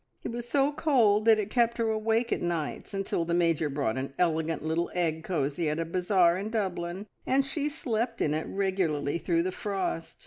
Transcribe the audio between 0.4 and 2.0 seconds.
so cold that it kept her